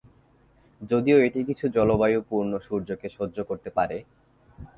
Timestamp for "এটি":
1.23-1.39